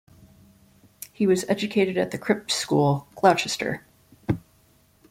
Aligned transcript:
He 1.13 1.27
was 1.27 1.45
educated 1.47 1.95
at 1.95 2.09
The 2.09 2.17
Crypt 2.17 2.49
School, 2.51 3.07
Gloucester. 3.13 3.85